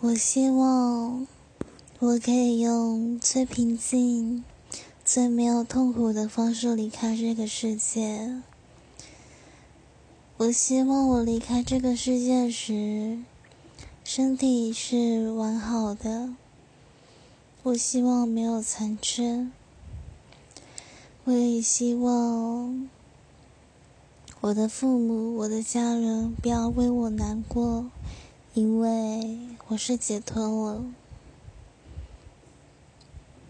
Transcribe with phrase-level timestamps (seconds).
[0.00, 1.26] 我希望
[1.98, 4.44] 我可以用最平静、
[5.04, 8.40] 最没有痛苦的方式离开这个世界。
[10.36, 13.18] 我希望我离开这个世界时，
[14.04, 16.32] 身体是完好的。
[17.64, 19.48] 我希望没有残缺。
[21.24, 22.88] 我也希望
[24.42, 27.90] 我的父母、我的家人不要为我难过。
[28.54, 29.38] 因为
[29.70, 30.82] 我是解脱了。